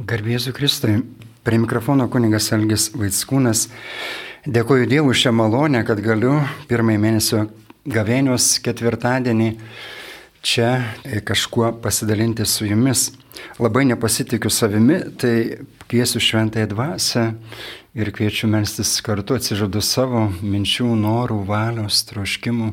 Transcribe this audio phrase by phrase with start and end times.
[0.00, 1.02] Garbėsiu Kristui.
[1.44, 3.66] Prie mikrofono kuningas Elgis Vaitskūnas.
[4.48, 6.38] Dėkuoju Dievui šią malonę, kad galiu
[6.70, 7.40] pirmąjį mėnesio
[7.84, 9.50] gavėnios ketvirtadienį
[10.40, 10.70] čia
[11.28, 13.10] kažkuo pasidalinti su jumis.
[13.60, 17.26] Labai nepasitikiu savimi, tai kviesiu šventąją dvasę
[18.00, 22.72] ir kviečiu melstis kartu atsižadu savo minčių, norų, valios, troškimų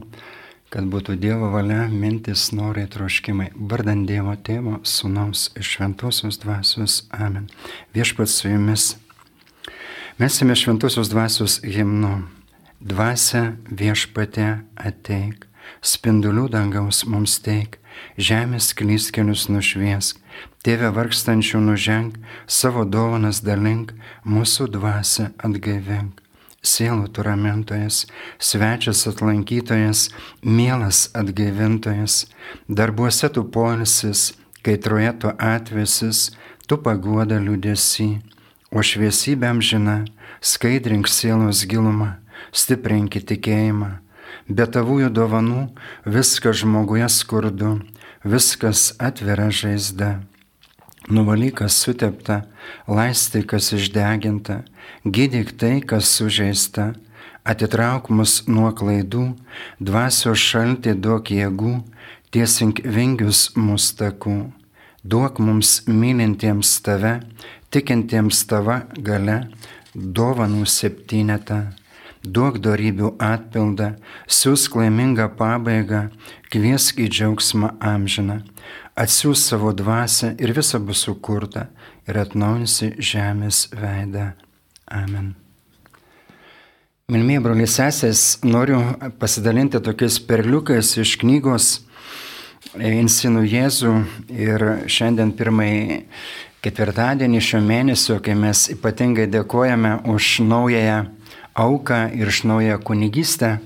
[0.73, 3.51] kad būtų Dievo valia, mintis, norai, troškimai.
[3.55, 7.03] Vardant Dievo tėvo, sunaus iš šventosios dvasios.
[7.11, 7.47] Amen.
[7.95, 8.95] Viešpats su jumis.
[10.17, 12.25] Mes esame šventosios dvasios himnu.
[12.77, 15.47] Dvasia viešpatė ateik,
[15.81, 17.79] spindulių dangaus mums teik,
[18.21, 20.21] žemės klyskelius nušviesk,
[20.67, 26.26] tėvę vargstančių nuženk, savo dovanas dalink, mūsų dvasia atgaivink
[26.67, 28.03] sielų turamintojas,
[28.39, 30.07] svečias atlankytojas,
[30.43, 32.25] mielas atgaivintojas,
[32.67, 34.33] darbuose tu polisis,
[34.65, 36.31] kaitroje tu atvesis,
[36.67, 38.09] tu paguoda liūdėsi,
[38.75, 40.01] o šviesybėm žina,
[40.41, 42.17] skaidrink sielos gilumą,
[42.51, 43.97] stiprink tikėjimą.
[44.47, 45.67] Be tavųjų dovanų
[46.07, 47.77] viskas žmoguje skurdu,
[48.23, 50.17] viskas atvira žaizda.
[51.07, 52.41] Nuvalyk, kas sutepta,
[52.91, 54.65] laistyk, kas išdeginta,
[55.07, 56.89] gydyk tai, kas sužeista,
[57.47, 59.29] atitrauk mus nuo klaidų,
[59.79, 61.71] dvasios šaltį duok jėgų,
[62.35, 64.35] tiesink vingius mūsų takų,
[65.07, 67.21] duok mums mylintiems tave,
[67.71, 69.45] tikintiems tava gale,
[69.95, 71.61] dovanų septynetą,
[72.19, 73.93] duok darybių atpildą,
[74.27, 76.09] siūsk laimingą pabaigą,
[76.51, 78.41] kviesk į džiaugsmą amžiną
[78.97, 81.67] atsiūs savo dvasę ir visa bus sukurta
[82.07, 84.31] ir atnaujinsi žemės veidą.
[84.87, 85.35] Amen.
[87.07, 88.81] Milmėjai broliai sesės, noriu
[89.19, 91.67] pasidalinti tokiais perliukais iš knygos
[92.75, 93.93] Insinų Jėzų
[94.33, 96.01] ir šiandien pirmąjį
[96.65, 101.05] ketvirtadienį šio mėnesio, kai mes ypatingai dėkojame už naująją
[101.57, 103.57] auką ir už naują kunigystę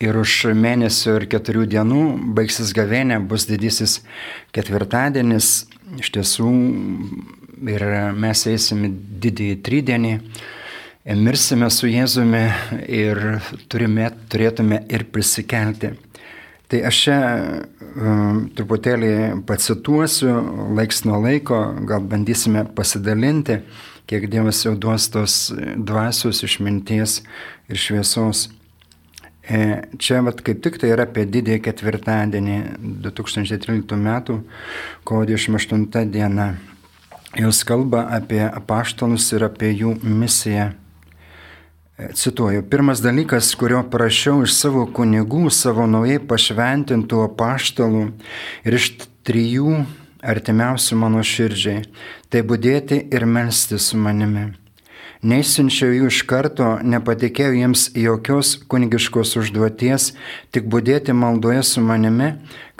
[0.00, 2.04] ir už mėnesio ir keturių dienų
[2.36, 4.00] baigsis gavėnė, bus didysis
[4.56, 5.50] ketvirtadienis,
[6.00, 6.50] iš tiesų
[7.68, 7.84] ir
[8.16, 8.90] mes eisime
[9.20, 10.14] didįjį tridienį,
[11.20, 12.44] mirsime su Jėzumi
[12.88, 15.94] ir turime, turėtume ir prisikelti.
[16.70, 17.16] Tai aš čia
[17.98, 20.30] um, truputėlį pacituosiu,
[20.78, 21.58] laiks nuo laiko,
[21.88, 23.58] gal bandysime pasidalinti,
[24.06, 25.40] kiek Dievas jau duos tos
[25.74, 27.20] dvasios išminties
[27.66, 28.46] ir šviesos.
[29.50, 32.58] E, čia vat, kaip tik tai yra apie didįjį ketvirtadienį
[33.02, 34.36] 2013 metų,
[35.02, 36.52] kovo 28 diena.
[37.34, 40.68] Jūs kalba apie apaštalus ir apie jų misiją.
[40.70, 48.06] E, cituoju, pirmas dalykas, kurio prašiau iš savo kunigų, savo naujai pašventintų apaštalų
[48.70, 48.92] ir iš
[49.26, 49.80] trijų
[50.22, 51.88] artimiausių mano širdžiai,
[52.30, 54.52] tai būdėti ir melsti su manimi.
[55.20, 60.14] Neįsinčiau jų iš karto, nepatikėjau jiems jokios kunigiškos užduoties,
[60.48, 62.30] tik būdėti maldoje su manimi,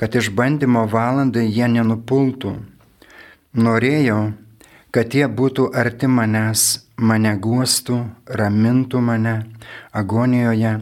[0.01, 2.55] kad išbandymo valandai jie nenupultų.
[3.61, 4.33] Norėjau,
[4.89, 8.07] kad jie būtų arti manęs, mane guostų,
[8.41, 9.37] ramintų mane
[9.93, 10.79] agonijoje,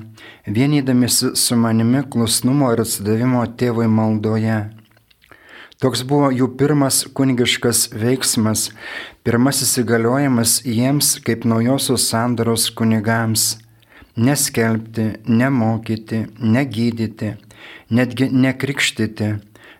[0.46, 4.60] vienydamisi su manimi klusnumo ir atsidavimo tėvui maldoje
[5.78, 8.64] Toks buvo jų pirmas kunigiškas veiksmas,
[9.28, 13.58] pirmasis įgaliojimas jiems kaip naujosios sandaros kunigams-
[14.26, 17.34] neskelbti, nemokyti, negydyti,
[17.90, 19.28] netgi nekrikštyti,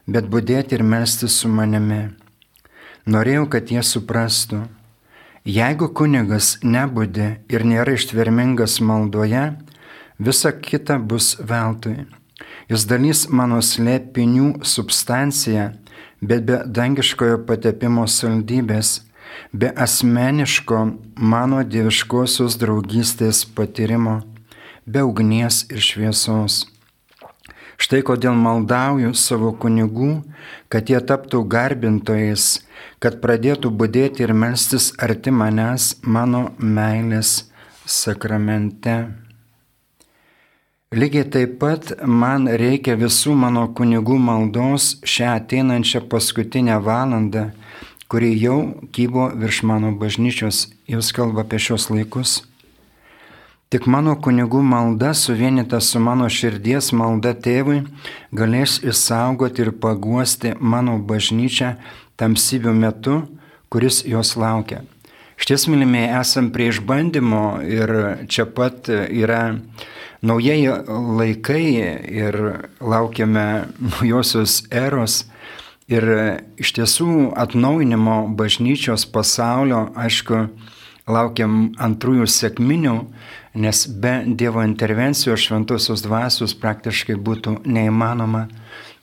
[0.06, 2.10] bet būdėti ir melsti su manimi.
[3.06, 4.68] Norėjau, kad jie suprastų,
[5.46, 9.56] jeigu kunigas nebūdi ir nėra ištvermingas maldoje,
[10.20, 12.04] visa kita bus veltui.
[12.68, 15.72] Jis dalys mano slėpinių substanciją
[16.20, 18.98] bet be dangiškojo patepimo saldybės,
[19.52, 20.80] be asmeniško
[21.16, 24.20] mano dieviškosios draugystės patyrimo,
[24.86, 26.66] be ugnies ir šviesos.
[27.78, 30.24] Štai kodėl maldauju savo kunigų,
[30.66, 32.46] kad jie taptų garbintojais,
[32.98, 37.52] kad pradėtų būdėti ir melstis arti manęs mano meilės
[37.86, 38.98] sakramente.
[40.90, 47.50] Lygiai taip pat man reikia visų mano kunigų maldos šią ateinančią paskutinę valandą,
[48.08, 52.38] kuri jau kybo virš mano bažnyčios, jūs kalba apie šios laikus.
[53.68, 57.82] Tik mano kunigų malda suvienita su mano širdies malda tėvui
[58.32, 61.74] galės išsaugoti ir paguosti mano bažnyčią
[62.16, 63.18] tamsybių metu,
[63.68, 64.86] kuris jos laukia.
[65.36, 67.92] Šties mylimieji esam prie išbandymo ir
[68.32, 69.58] čia pat yra
[70.24, 70.72] naujieji
[71.20, 71.66] laikai
[72.24, 72.40] ir
[72.80, 75.26] laukiame naujosios eros
[75.88, 76.04] Ir
[76.60, 80.42] iš tiesų atnaujinimo bažnyčios pasaulio, aišku,
[81.08, 82.96] laukiam antrųjų sėkminių,
[83.56, 88.46] nes be Dievo intervencijos šventosios dvasios praktiškai būtų neįmanoma.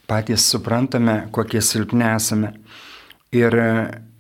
[0.06, 2.54] Patys suprantame, kokie silpni esame.
[3.34, 3.58] Ir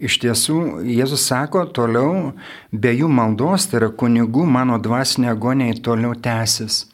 [0.01, 2.33] iš tiesų Jėzus sako toliau,
[2.73, 6.87] be jų maldos, tai yra kunigų, mano dvasinė agonija toliau tęsis.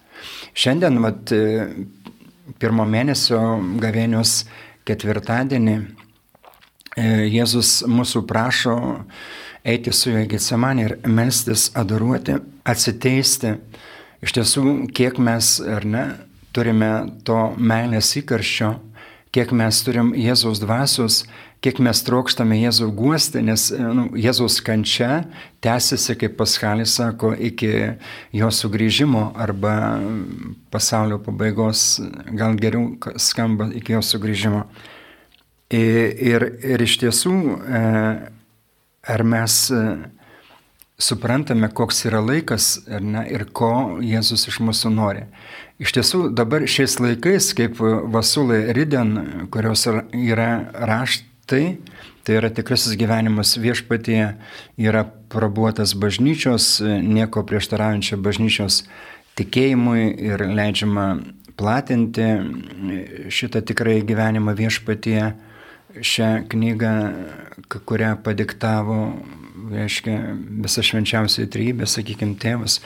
[0.52, 1.32] Šiandien, vat,
[2.60, 3.40] pirmo mėnesio
[3.82, 4.44] gavėnios
[4.88, 8.76] ketvirtadienį e, Jėzus mūsų prašo
[9.68, 13.56] eiti su juo į Getsemanį ir melstis, adoruoti, atsiteisti.
[14.22, 14.64] Iš tiesų,
[14.94, 16.06] kiek mes, ar ne,
[16.54, 16.92] turime
[17.26, 18.74] to meilės įkarščio,
[19.34, 21.24] kiek mes turim Jėzaus dvasios,
[21.62, 25.28] kiek mes trokštame Jėzų guosti, nes nu, Jėzaus kančia
[25.62, 27.72] tęsiasi, kaip Paskalis sako, iki
[28.34, 29.76] jo sugrįžimo arba
[30.74, 32.02] pasaulio pabaigos,
[32.34, 34.66] gal geriau skamba iki jo sugrįžimo.
[35.72, 37.84] Ir, ir, ir iš tiesų, e,
[39.14, 39.86] ar mes e,
[41.00, 45.28] suprantame, koks yra laikas ne, ir ko Jėzus iš mūsų nori.
[45.82, 51.64] Iš tiesų, dabar šiais laikais, kaip Vasulai Riden, kurios yra rašt, tai,
[52.24, 54.32] tai yra tikrasis gyvenimas viešpatyje,
[54.80, 58.86] yra prabuotas bažnyčios, nieko prieštaraujančio bažnyčios
[59.40, 61.08] tikėjimui ir leidžiama
[61.60, 62.28] platinti
[63.32, 65.32] šitą tikrąjį gyvenimą viešpatyje.
[65.92, 66.92] Šią knygą,
[67.68, 69.00] kurią padiktavo,
[69.72, 70.14] reiškia,
[70.64, 72.80] visa švenčiausiai trybė, sakykime, tėvas,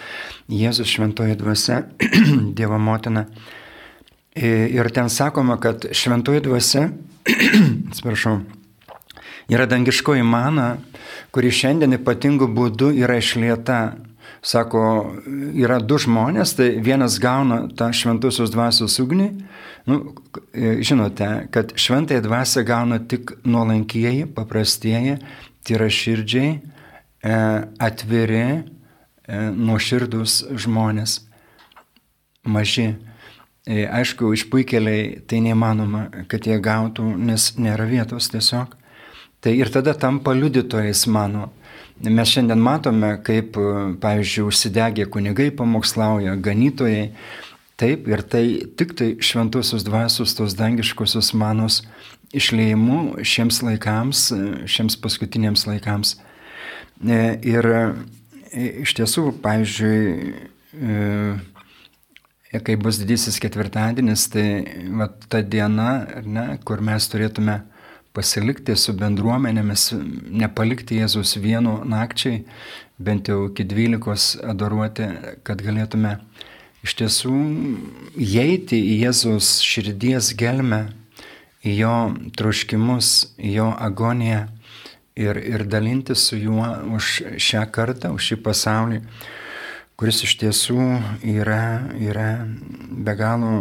[0.50, 1.84] Jėzus šventoji dvasia,
[2.58, 3.28] Dievo motina.
[4.36, 6.88] Ir ten sakoma, kad šventoji dvasia
[7.92, 8.40] atsiprašau,
[9.52, 10.76] yra dangiškoji mana,
[11.36, 13.80] kuri šiandien ypatingų būdų yra išlieta.
[14.46, 14.82] Sako,
[15.58, 19.32] yra du žmonės, tai vienas gauna tą šventusios dvasios ugnį.
[19.90, 19.98] Nu,
[20.86, 25.18] žinote, kad šventąją dvasę gauna tik nuolankieji, paprastieji,
[25.66, 26.60] tyra širdžiai,
[27.26, 27.36] e,
[27.82, 31.20] atviri, e, nuoširdus žmonės.
[32.46, 32.96] Maži.
[33.66, 38.78] E, aišku, išpuikeliai tai neįmanoma, kad jie gautų, nes nėra vietos tiesiog.
[39.46, 41.52] Tai ir tada tampa liudytojais mano.
[42.02, 43.54] Mes šiandien matome, kaip,
[44.02, 47.12] pavyzdžiui, užsidegė kunigai pamokslauja, ganytojai.
[47.78, 48.42] Taip, ir tai
[48.74, 51.84] tik tai šventosios dvasios, tos dangiškosios manos
[52.34, 54.24] išleimu šiems laikams,
[54.66, 56.16] šiems paskutiniams laikams.
[57.06, 57.84] E, ir e,
[58.82, 60.42] iš tiesų, pavyzdžiui,
[62.66, 64.48] kai bus didysis ketvirtadienis, tai
[64.90, 65.92] va, ta diena,
[66.26, 67.62] ne, kur mes turėtume
[68.16, 69.90] pasilikti su bendruomenėmis,
[70.42, 72.44] nepalikti Jėzus vienu nakčiai,
[72.98, 75.10] bent jau iki dvylikos adoruoti,
[75.46, 76.18] kad galėtume
[76.86, 77.36] iš tiesų
[78.16, 80.88] įeiti į Jėzus širdies gelmę,
[81.66, 81.96] į jo
[82.38, 84.46] troškimus, į jo agoniją
[85.18, 89.02] ir, ir dalinti su juo už šią kartą, už šį pasaulį
[89.96, 90.80] kuris iš tiesų
[91.24, 92.30] yra, yra
[93.06, 93.52] be galo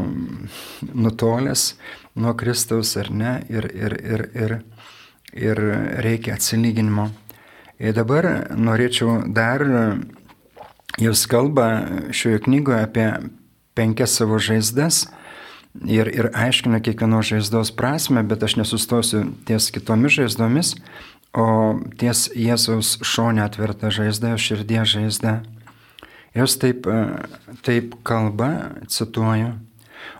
[0.90, 1.74] nutolęs
[2.14, 4.56] nuo Kristaus ar ne ir, ir, ir, ir,
[5.34, 5.62] ir
[6.04, 7.10] reikia atsilyginimo.
[7.82, 9.64] Ir dabar norėčiau dar,
[11.02, 11.66] jūs kalba
[12.14, 13.08] šioje knygoje apie
[13.74, 15.08] penkias savo žaizdas
[15.82, 20.74] ir, ir aiškina kiekvienos žaizdos prasme, bet aš nesustosiu ties kitomis žaizdomis,
[21.34, 21.46] o
[21.98, 25.40] ties Jėzaus šonė atverta žaizda, širdies žaizda.
[26.34, 26.86] Jos taip,
[27.66, 28.50] taip kalba,
[28.90, 29.54] cituoju.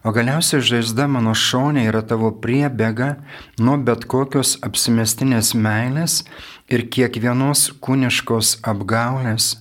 [0.05, 3.15] O galiausiai žaizda mano šonė yra tavo priebėga
[3.59, 6.19] nuo bet kokios apsimestinės meilės
[6.69, 9.55] ir kiekvienos kūniškos apgaulės,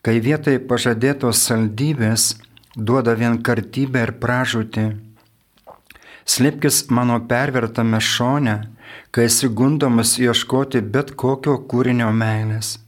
[0.00, 2.34] kai vietoj pažadėtos saldybės
[2.76, 4.86] duoda vienkartybę ir pražūtį.
[6.30, 8.56] Slėpkis mano pervertame šone,
[9.10, 12.78] kai esi gundomas ieškoti bet kokio kūrinio meilės.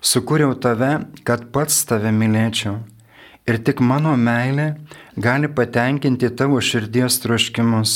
[0.00, 0.94] Sukūriau tave,
[1.28, 2.78] kad pats tave mylėčiau.
[3.48, 4.74] Ir tik mano meilė
[5.16, 7.94] gali patenkinti tavo širdies troškimus.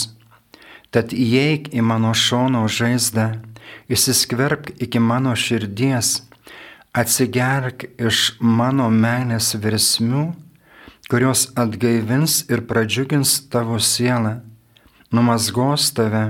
[0.94, 3.26] Tad įeik į mano šono žaizdą,
[3.90, 6.22] įsiskverbk iki mano širdies,
[6.94, 10.24] atsigerk iš mano meilės virsmių,
[11.10, 14.38] kurios atgaivins ir pradžiugins tavo sielą,
[15.10, 16.26] numasgos tave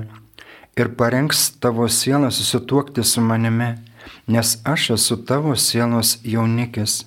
[0.81, 3.75] ir parengs tavo sielą susituokti su manimi
[4.27, 7.05] nes aš esu tavo sielos jaunikis,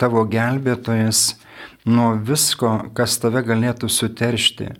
[0.00, 1.34] tavo gelbėtojas
[1.84, 4.72] nuo visko, kas tave galėtų suteršti.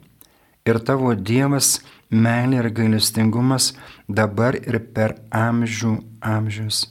[0.65, 3.73] Ir tavo Dievas, meilė ir gailestingumas
[4.09, 6.87] dabar ir per amžių amžius.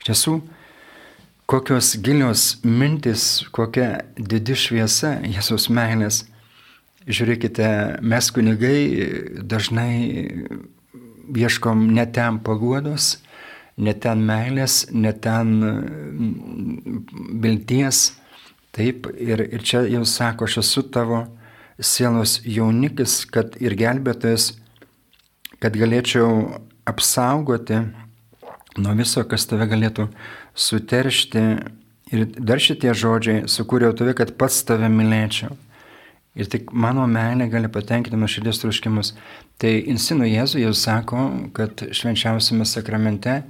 [0.00, 0.36] Iš tiesų,
[1.50, 6.24] kokios gilios mintis, kokia didi šviesa Jėzus meilės
[7.06, 8.78] žiūrėkite, mes kunigai
[9.44, 9.92] dažnai
[11.34, 13.18] ieškom ne ten paguodos,
[13.76, 17.00] ne ten meilės, ne ten mm,
[17.42, 18.12] vilties.
[18.74, 21.24] Taip, ir, ir čia jau sako, aš esu tavo
[21.78, 24.52] sielos jaunikis, kad ir gelbėtojas,
[25.62, 26.58] kad galėčiau
[26.90, 27.84] apsaugoti
[28.78, 30.08] nuo viso, kas tave galėtų
[30.54, 31.44] suteršti.
[32.14, 35.54] Ir dar šitie žodžiai, sukūriau tave, kad pats tave mylėčiau.
[36.34, 39.12] Ir tik mano meilė gali patenkinti mano širdies troškimus.
[39.62, 43.42] Tai insinu Jėzų jau sako, kad švenčiausiame sakramente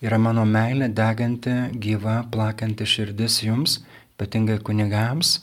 [0.00, 3.80] yra mano meilė deganti, gyva, plakanti širdis jums,
[4.16, 5.38] ypatingai kunigams,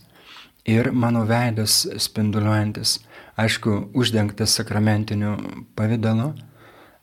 [0.67, 2.97] ir mano veidas spinduliuojantis,
[3.39, 5.35] aišku, uždengtas sakramentiniu
[5.77, 6.31] pavydalu,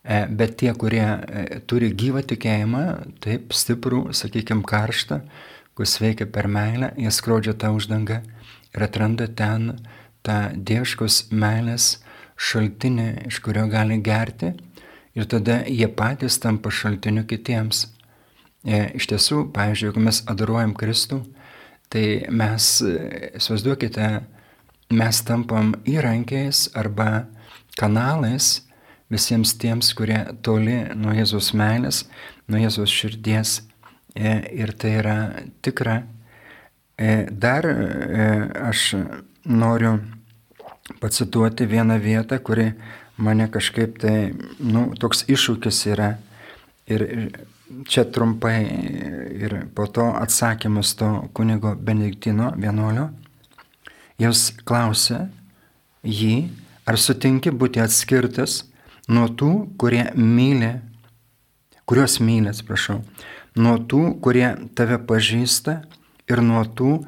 [0.03, 2.85] e, bet tie, kurie e, turi gyvą tikėjimą,
[3.25, 5.23] taip stiprų, sakykime, karštą,
[5.75, 8.21] kuris veikia per meilę, jie skrodžia tą uždangą
[8.75, 9.77] ir atranda ten
[10.27, 11.99] tą dieviškos meilės
[12.37, 14.53] šaltinį, iš kurio gali gerti
[15.15, 17.87] ir tada jie patys tampa šaltiniu kitiems.
[18.65, 21.21] E, iš tiesų, pavyzdžiui, jeigu mes adoruojam Kristų,
[21.93, 24.09] tai mes, e, įsivaizduokite,
[24.95, 27.27] mes tampam įrankiais arba
[27.79, 28.65] kanalais
[29.13, 32.05] visiems tiems, kurie toli nuo Jėzus meilės,
[32.49, 33.61] nuo Jėzus širdies.
[34.15, 35.17] E, ir tai yra
[35.63, 36.03] tikra
[36.95, 37.67] dar
[38.71, 38.95] aš
[39.45, 39.97] noriu
[41.01, 42.73] pacituoti vieną vietą, kuri
[43.17, 46.15] mane kažkaip tai, nu, toks iššūkis yra.
[46.91, 47.05] Ir
[47.89, 48.59] čia trumpai
[49.41, 53.09] ir po to atsakymas to kunigo Benediktino vienuolio.
[54.21, 55.25] Jūs klausė
[56.05, 56.51] jį,
[56.87, 58.63] ar sutinki būti atskirtas
[59.09, 59.51] nuo tų,
[59.81, 60.75] kurie myli,
[61.89, 63.01] kuriuos myli, atsiprašau,
[63.57, 65.81] nuo tų, kurie tave pažįsta
[66.31, 66.99] ir nuo tų,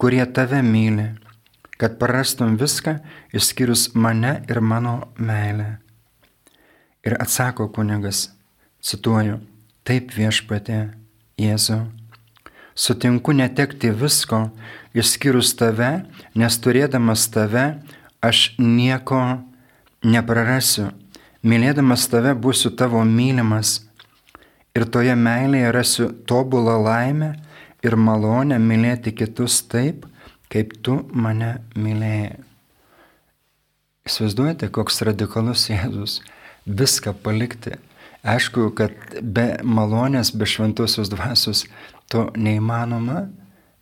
[0.00, 1.12] kurie tave myli,
[1.76, 2.98] kad prarastum viską
[3.36, 5.76] išskyrus mane ir mano meilę.
[7.06, 8.30] Ir atsako kunigas,
[8.82, 9.40] cituoju,
[9.84, 10.88] taip viešpatė,
[11.36, 11.82] Jėzau,
[12.74, 14.46] sutinku netekti visko
[14.96, 17.66] išskyrus tave, nes turėdamas tave
[18.24, 19.20] aš nieko
[20.04, 20.90] neprarasiu.
[21.46, 23.82] Mylėdamas tave būsiu tavo mylimas
[24.76, 27.34] ir toje meilėje rasiu tobulą laimę
[27.86, 30.06] ir malonę mylėti kitus taip,
[30.52, 32.36] kaip tu mane mylėjai.
[34.06, 36.20] Įsivaizduojate, koks radikalus Jėzus
[36.66, 37.74] viską palikti.
[38.26, 41.64] Aišku, kad be malonės, be šventosios dvasios
[42.10, 43.26] to neįmanoma,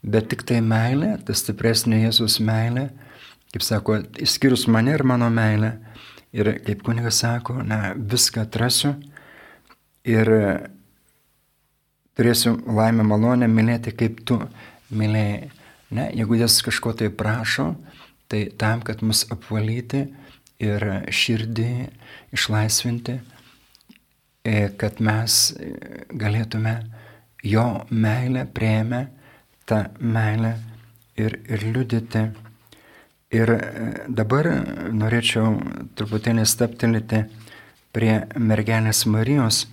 [0.04, 2.88] bet tik tai meilė, ta stipresnė Jėzus meilė,
[3.52, 5.76] kaip sako, išskyrus mane ir mano meilę.
[6.34, 8.96] Ir kaip kunigas sako, na, viską atrasiu
[10.02, 10.28] ir
[12.18, 14.40] turėsiu laimę malonę mylėti, kaip tu
[14.90, 15.52] mylėjai.
[15.94, 17.74] Ne, jeigu jis kažko tai prašo,
[18.28, 20.06] tai tam, kad mus apvalyti
[20.62, 21.68] ir širdį
[22.34, 23.18] išlaisvinti,
[24.44, 25.36] e, kad mes
[26.10, 26.74] galėtume
[27.44, 29.04] jo meilę prieimę,
[29.68, 30.56] tą meilę
[31.16, 32.24] ir, ir liudyti.
[33.34, 33.60] Ir e,
[34.08, 34.50] dabar
[34.94, 35.54] norėčiau
[35.98, 37.24] truputėlį staptelėti
[37.94, 39.64] prie mergelės Marijos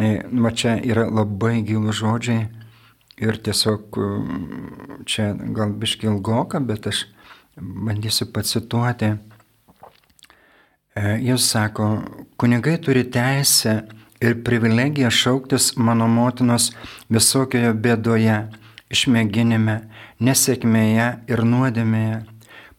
[0.00, 2.46] E, va čia yra labai gilų žodžiai
[3.20, 4.08] ir tiesiog e,
[5.06, 7.04] čia gal biški ilgoka, bet aš
[7.56, 9.12] bandysiu pacituoti.
[10.94, 11.90] E, jis sako,
[12.36, 13.82] kunigai turi teisę
[14.22, 16.70] ir privilegiją šauktis mano motinos
[17.10, 18.38] visokioje bėdoje,
[18.92, 19.78] išmėginime,
[20.20, 22.20] nesėkmėje ir nuodėmėje,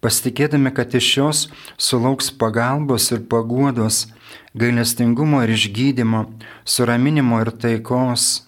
[0.03, 1.43] pasitikėdami, kad iš jos
[1.77, 4.05] sulauks pagalbos ir paguodos
[4.53, 6.25] gailestingumo ir išgydymo,
[6.65, 8.43] suraminimo ir taikos.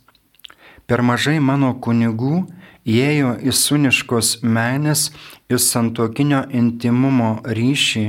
[0.86, 2.44] Per mažai mano kunigų
[2.86, 5.10] įėjo į suniškos menės
[5.50, 8.06] ir santokinio intimumo ryšį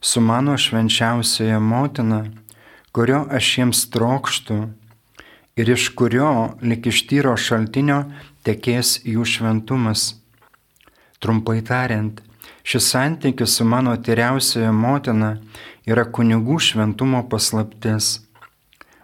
[0.00, 2.22] su mano švenčiausioje motina,
[2.96, 4.56] kurio aš jiems trokštų
[5.60, 6.30] ir iš kurio
[6.62, 8.06] lik iš tyro šaltinio
[8.48, 10.14] tekės jų šventumas.
[11.20, 12.20] Trumpai tariant,
[12.64, 15.36] šis santykis su mano tyriausioje motina
[15.84, 18.22] yra kunigų šventumo paslaptis.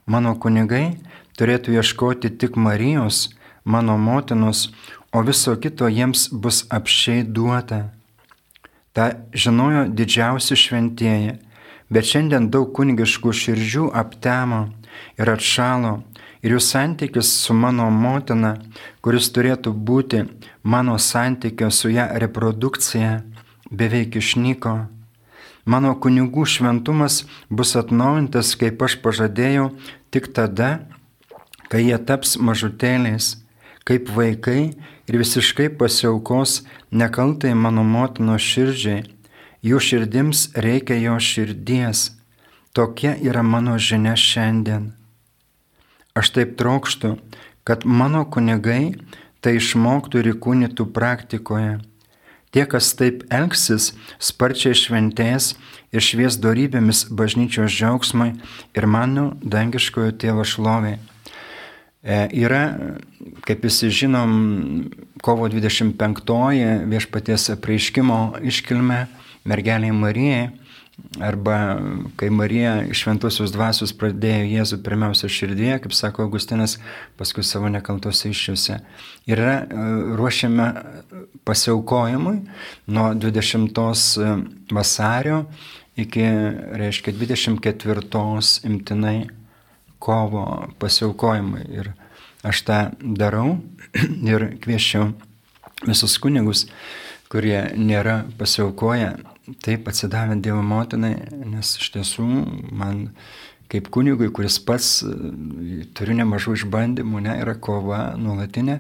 [0.07, 0.95] Mano kunigai
[1.43, 3.33] turėtų ieškoti tik Marijos,
[3.65, 4.69] mano motinos,
[5.11, 7.89] o viso kito jiems bus apšiai duota.
[8.95, 11.41] Ta žinojo didžiausi šventieji,
[11.91, 14.69] bet šiandien daug kunigiškų širdžių aptemo
[15.19, 15.97] ir atšalo
[16.43, 18.55] ir jų santykis su mano motina,
[19.03, 20.25] kuris turėtų būti
[20.63, 23.23] mano santykio su ją reprodukcija,
[23.71, 24.75] beveik išnyko.
[25.65, 29.71] Mano kunigų šventumas bus atnaujintas, kaip aš pažadėjau,
[30.11, 30.92] tik tada,
[31.73, 33.39] kai jie taps mažutėliais,
[33.89, 34.75] kaip vaikai
[35.09, 36.61] ir visiškai pasiaukos
[36.93, 39.07] nekaltai mano motinos širdžiai.
[39.65, 42.11] Jų širdims reikia jo širdies.
[42.77, 44.91] Tokia yra mano žinia šiandien.
[46.19, 47.15] Aš taip trokštų,
[47.65, 48.99] kad mano kunigai
[49.41, 51.79] tai išmoktų ir įkūnytų praktikoje.
[52.53, 55.55] Tie, kas taip elgsis, sparčiai šventės
[55.89, 58.35] ir švies darybėmis bažnyčios džiaugsmai
[58.77, 60.99] ir mano dangiškojo tėvo šlovė.
[62.03, 62.63] E, yra,
[63.47, 64.33] kaip visi žinom,
[65.23, 68.19] kovo 25-oji viešpaties apreiškimo
[68.51, 69.05] iškilme
[69.47, 70.51] mergeliai Marijai
[71.21, 71.81] Arba
[72.17, 76.77] kai Marija iš šventosios dvasios pradėjo Jėzų pirmiausia širdėje, kaip sako Augustinas,
[77.21, 78.79] paskui savo nekaltose iššiose.
[79.29, 79.87] Ir yra e,
[80.21, 80.69] ruošiame
[81.49, 82.37] pasiaukojimui
[82.93, 84.35] nuo 20 e,
[84.73, 85.45] vasario
[85.97, 86.25] iki,
[86.81, 89.17] reiškia, 24 imtinai
[90.03, 90.45] kovo
[90.83, 91.67] pasiaukojimui.
[91.79, 91.93] Ir
[92.43, 93.61] aš tą darau
[94.33, 95.13] ir kviečiu
[95.87, 96.67] visus kunigus,
[97.33, 99.15] kurie nėra pasiaukoję
[99.63, 101.15] taip atsidavę Dievo motinai,
[101.51, 102.27] nes iš tiesų
[102.71, 103.09] man
[103.73, 108.79] kaip kunigui, kuris pats e, turiu nemažų išbandymų, ne, yra kova nuolatinė,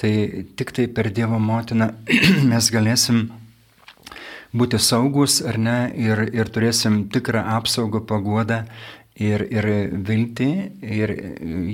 [0.00, 0.12] tai
[0.58, 1.92] tik tai per Dievo motiną
[2.50, 3.28] mes galėsim
[4.56, 8.62] būti saugus ar ne ir, ir turėsim tikrą apsaugą, paguodą
[9.18, 9.68] ir, ir
[10.06, 10.50] viltį
[10.82, 11.12] ir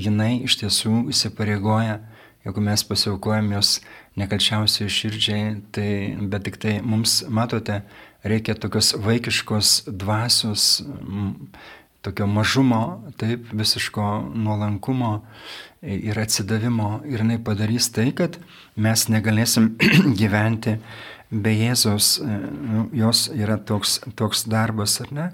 [0.00, 2.00] jinai iš tiesų įsipareigoja,
[2.44, 3.78] jeigu mes pasiaukojam jos
[4.20, 5.88] nekalčiausiai širdžiai, tai,
[6.20, 7.82] bet tik tai mums, matote,
[8.24, 10.84] reikia tokios vaikiškos dvasios,
[12.04, 12.82] tokio mažumo,
[13.16, 15.22] taip, visiško nuolankumo
[15.82, 17.00] ir atsidavimo.
[17.08, 18.38] Ir jinai padarys tai, kad
[18.76, 19.74] mes negalėsim
[20.20, 20.78] gyventi
[21.32, 22.18] be Jėzaus.
[22.24, 25.30] Nu, jos yra toks, toks darbas, ar ne?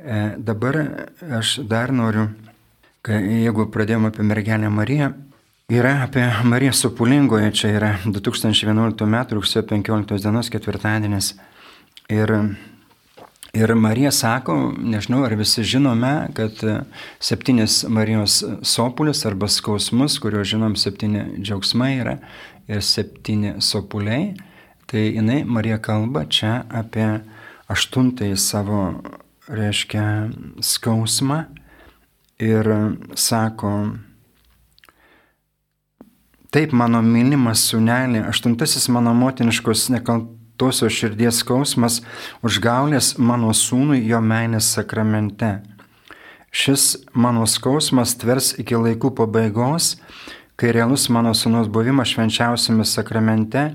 [0.00, 0.78] E, dabar
[1.40, 2.28] aš dar noriu,
[3.06, 5.12] jeigu pradėjome apie mergelę Mariją,
[5.70, 9.16] Yra apie Mariją Supulingoje, čia yra 2011 m.
[9.36, 11.28] rugsėjo 15 dienos ketvirtadienis.
[12.10, 12.32] Ir,
[13.54, 16.58] ir Marija sako, nežinau ar visi žinome, kad
[17.22, 22.16] septynis Marijos sopulius arba skausmus, kurio žinom septyni džiaugsmai yra
[22.66, 24.32] ir septyni sopuliai,
[24.90, 27.12] tai jinai Marija kalba čia apie
[27.70, 28.82] aštuntąjį savo,
[29.50, 30.04] reiškia,
[30.64, 31.42] skausmą
[32.40, 32.70] ir
[33.18, 33.74] sako,
[36.50, 42.00] Taip, mano mylimas sunelė, aštuntasis mano motiniškos nekaltosios širdies skausmas
[42.42, 45.52] užgaulės mano sūnui jo meilės sakramente.
[46.50, 49.92] Šis mano skausmas tvers iki laikų pabaigos,
[50.58, 53.68] kai realus mano sūnaus buvimas švenčiausiame sakramente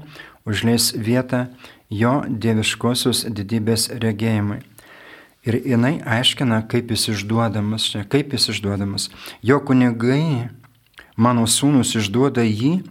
[0.43, 1.45] užleis vietą
[1.87, 4.59] jo dieviškosios didybės regėjimui.
[5.45, 9.11] Ir jinai aiškina, kaip jis išduodamas čia, kaip jis išduodamas.
[9.45, 10.49] Jo kunigai
[11.15, 12.81] Mano sūnus išduoda jį,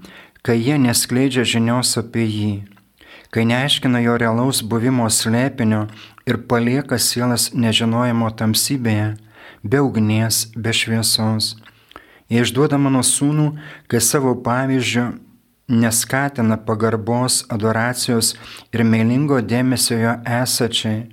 [0.40, 2.52] kai jie neskleidžia žinios apie jį,
[3.28, 5.82] kai neaiškina jo realaus buvimo slėpinio
[6.24, 9.10] ir palieka sielas nežinojimo tamsybėje,
[9.60, 11.58] be ugnies, be šviesos.
[12.32, 13.50] Jie išduoda mano sūnų,
[13.92, 15.04] kai savo pavyzdžių
[15.68, 18.32] neskatina pagarbos, adoracijos
[18.72, 21.10] ir meilingo dėmesio jo esačiai.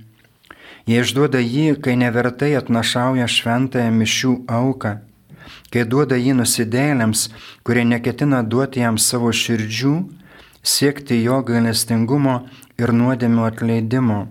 [0.90, 4.98] Jie išduoda jį, kai nevertai atnašauja šventąją mišių auką
[5.72, 7.30] kai duoda jį nusidėlėms,
[7.66, 9.96] kurie neketina duoti jam savo širdžių,
[10.62, 12.42] siekti jo gailestingumo
[12.82, 14.26] ir nuodėmio atleidimo.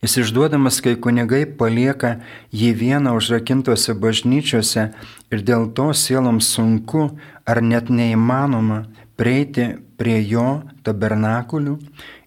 [0.00, 2.14] Jis išduodamas, kai kunigai palieka
[2.56, 4.86] jį vieną užrakintose bažnyčiose
[5.30, 7.10] ir dėl to sieloms sunku
[7.44, 8.86] ar net neįmanoma
[9.20, 11.76] prieiti prie jo tabernakulių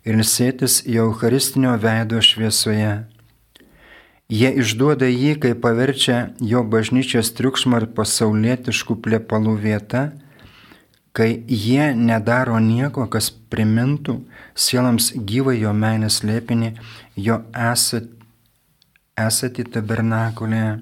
[0.04, 2.94] ir sėtis į Eucharistinio veido šviesoje.
[4.34, 10.04] Jie išduoda jį, kai paverčia jo bažnyčios triukšmą ir pasaulietiškų plepalų vieta,
[11.14, 14.24] kai jie nedaro nieko, kas primintų
[14.56, 16.72] sielams gyvą jo meilės lėpinį,
[17.20, 18.10] jo esat,
[19.20, 20.80] esatį tabernakulėje.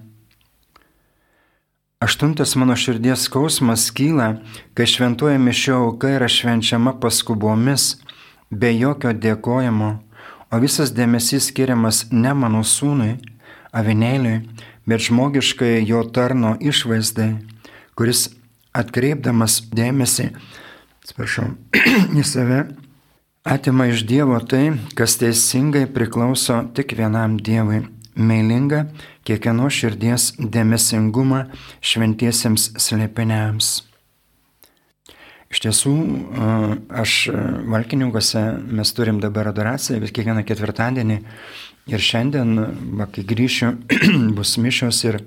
[2.02, 4.40] Aštuntas mano širdies skausmas kyla,
[4.74, 8.00] kai šventuoja mišio auka yra švenčiama paskubomis,
[8.52, 9.92] be jokio dėkojimo,
[10.52, 13.16] o visas dėmesys skiriamas ne mano sūnui,
[13.72, 14.42] avinėliui,
[14.88, 17.32] bet žmogiškai jo tarno išvaizdai,
[17.96, 18.28] kuris
[18.76, 20.32] atkreipdamas dėmesį,
[21.02, 21.48] atsiprašau,
[22.20, 22.62] į save,
[23.48, 27.86] atima iš Dievo tai, kas teisingai priklauso tik vienam Dievui-
[28.28, 28.86] meilinga
[29.24, 31.46] kiekvieno širdies dėmesingumą
[31.80, 33.91] šventiesiems slėpiniams.
[35.52, 35.94] Iš tiesų,
[36.96, 37.16] aš
[37.68, 41.18] Valkininkose mes turim dabar adoraciją, vis kiekvieną ketvirtadienį
[41.90, 42.54] Ir šiandien,
[43.00, 43.72] va, kai grįšiu,
[44.38, 45.18] bus mišios ir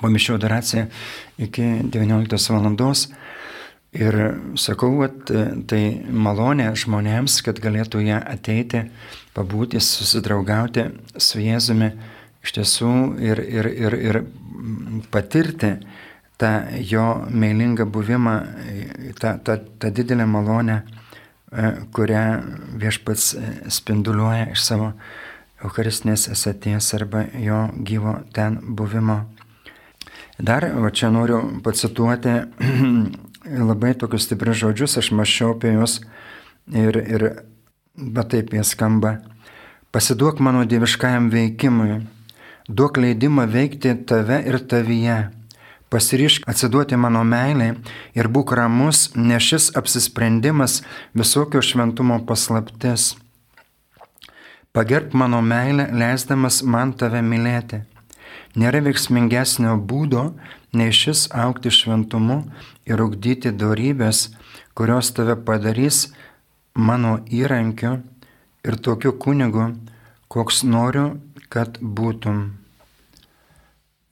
[0.00, 0.86] po mišio adoracija
[1.42, 2.94] iki 19 val.
[3.96, 4.16] Ir
[4.60, 5.30] sakau, kad
[5.70, 8.82] tai malonė žmonėms, kad galėtų jie ateiti,
[9.36, 11.92] pabūti, susidraugauti su Jėzumi
[12.44, 12.92] iš tiesų
[13.24, 14.20] ir, ir, ir, ir
[15.12, 15.76] patirti
[16.36, 16.50] tą
[16.90, 18.34] jo meilingą buvimą,
[19.20, 20.82] tą, tą, tą didelę malonę,
[21.52, 22.24] e, kurią
[22.76, 23.36] viešpats
[23.68, 24.92] spinduliuoja iš savo
[25.64, 29.22] Eucharistinės esaties arba jo gyvo ten buvimo.
[30.36, 32.34] Dar, va čia noriu pacituoti
[33.70, 36.02] labai tokius stiprius žodžius, aš mačiau apie juos
[36.68, 37.24] ir, ir
[37.96, 39.16] bet taip jie skamba.
[39.96, 42.02] Pasiduok mano dieviškajam veikimui,
[42.68, 45.18] duok leidimą veikti tave ir tavyje.
[45.90, 47.76] Pasiryšk atsiduoti mano meiliai
[48.18, 50.80] ir būk ramus, nes šis apsisprendimas
[51.14, 53.14] visokio šventumo paslaptis.
[54.74, 57.84] Pagerb mano meilę, leisdamas man tave mylėti.
[58.60, 60.26] Nėra veiksmingesnio būdo,
[60.76, 62.42] nei šis aukti šventumu
[62.90, 64.26] ir ugdyti darybės,
[64.76, 66.10] kurios tave padarys
[66.74, 67.94] mano įrankiu
[68.66, 69.70] ir tokiu kunigu,
[70.28, 71.08] koks noriu,
[71.48, 72.65] kad būtum.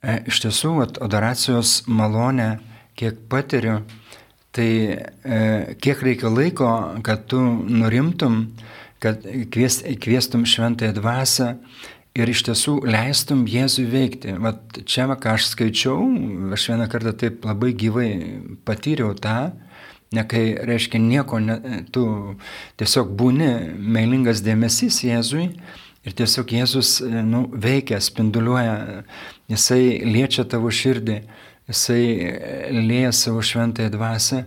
[0.05, 2.59] E, iš tiesų, adoracijos malonę,
[2.99, 3.79] kiek patiriu,
[4.53, 5.39] tai e,
[5.81, 6.69] kiek reikia laiko,
[7.05, 8.43] kad tu nurimtum,
[9.01, 11.49] kad kvies, kviestum šventąją dvasę
[12.15, 14.35] ir iš tiesų leistum Jėzui veikti.
[14.45, 15.97] Vat čia, ką aš skaičiau,
[16.55, 18.09] aš vieną kartą taip labai gyvai
[18.67, 19.55] patyriau tą,
[20.15, 21.57] ne kai reiškia nieko, ne,
[21.91, 22.05] tu
[22.77, 25.49] tiesiog būni meilingas dėmesys Jėzui
[26.05, 29.03] ir tiesiog Jėzus nu, veikia, spinduliuoja,
[29.51, 31.19] jisai liečia tavo širdį,
[31.71, 32.03] jisai
[32.75, 34.43] lėja savo šventąją dvasę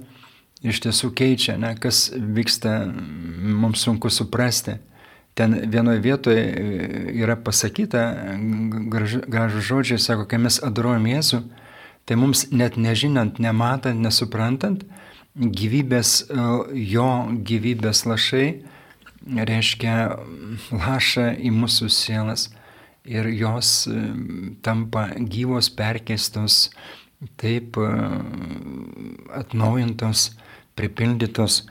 [0.63, 4.79] iš tiesų keičia, ne, kas vyksta, mums sunku suprasti.
[5.39, 6.41] Ten vienoje vietoje
[7.15, 8.03] yra pasakyta,
[9.31, 11.43] gražų žodžiai, sako, kai mes adoruojam Jėzų,
[12.11, 14.83] tai mums net nežinant, nematant, nesuprantant,
[15.39, 16.25] gyvybės,
[16.75, 17.09] jo
[17.47, 18.49] gyvybės lašai
[19.29, 19.97] reiškia
[20.73, 22.49] laša į mūsų sielas
[23.09, 23.89] ir jos
[24.65, 26.69] tampa gyvos, perkeistos,
[27.41, 27.77] taip
[29.39, 30.31] atnaujintos
[30.79, 31.67] pripildytos.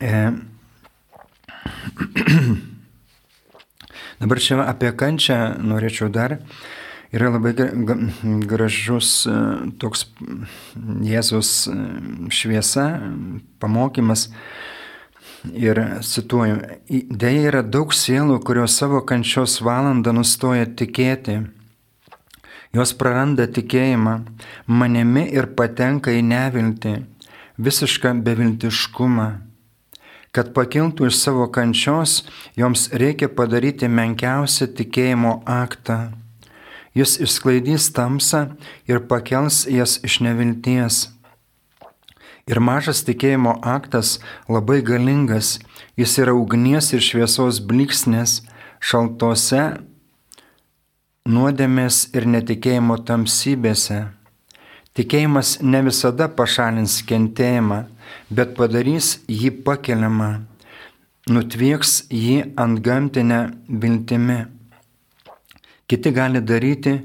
[0.00, 0.32] E,
[4.18, 6.38] Dabar čia apie kančią norėčiau dar.
[7.14, 7.54] Yra labai
[8.44, 9.34] gražus e,
[9.80, 10.04] toks
[11.08, 11.76] Jėzus e,
[12.34, 12.86] šviesa,
[13.62, 14.28] pamokymas.
[15.56, 16.58] Ir cituoju,
[16.88, 21.40] dėja yra daug sielų, kurios savo kančios valandą nustoja tikėti.
[22.76, 24.18] Jos praranda tikėjimą
[24.66, 26.98] manimi ir patenka į neviltį
[27.58, 29.28] visišką beviltiškumą.
[30.36, 32.22] Kad pakiltų iš savo kančios,
[32.56, 36.12] joms reikia padaryti menkiausią tikėjimo aktą.
[36.94, 38.44] Jis išsklaidys tamsą
[38.90, 41.08] ir pakels jas iš nevilties.
[42.48, 44.16] Ir mažas tikėjimo aktas
[44.48, 45.58] labai galingas,
[46.00, 48.40] jis yra ugnies ir šviesos bliksnės
[48.80, 49.64] šaltose
[51.28, 54.06] nuodėmės ir netikėjimo tamsybėse.
[54.96, 57.82] Tikėjimas ne visada pašalins kentėjimą,
[58.32, 60.30] bet padarys jį pakeliamą,
[61.28, 64.40] nutvieks jį ant gamtinę viltimi.
[65.88, 66.96] Kiti gali daryti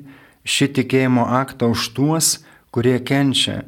[0.48, 2.32] šį tikėjimo aktą už tuos,
[2.74, 3.62] kurie kenčia,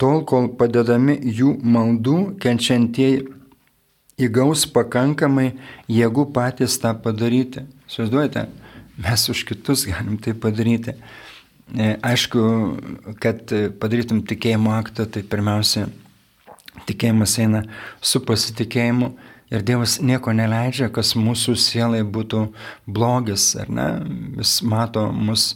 [0.00, 3.24] tol kol padedami jų maldų kenčiantieji
[4.26, 5.50] įgaus pakankamai
[5.92, 7.66] jėgų patys tą padaryti.
[7.90, 8.46] Suvaizduojate,
[9.02, 10.96] mes už kitus galim tai padaryti.
[11.76, 12.40] E, aišku,
[13.22, 15.88] kad padarytum tikėjimo aktą, tai pirmiausia,
[16.86, 17.64] tikėjimas eina
[18.00, 19.12] su pasitikėjimu
[19.50, 22.42] ir Dievas nieko neleidžia, kas mūsų sielai būtų
[22.90, 23.86] blogis, ar ne?
[24.40, 25.52] Jis mato mus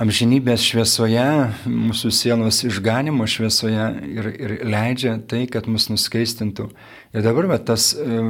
[0.00, 1.26] amžinybės šviesoje,
[1.68, 6.70] mūsų sielos išganimo šviesoje ir, ir leidžia tai, kad mus nuskaistintų.
[7.12, 8.22] Ir dabar va, tas e,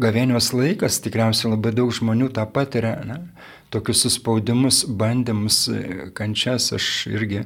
[0.00, 2.98] gavėnios laikas, tikriausiai labai daug žmonių tą patiria.
[3.04, 3.22] Ne?
[3.68, 5.66] tokius suspaudimus, bandymus,
[6.16, 7.42] kančias aš irgi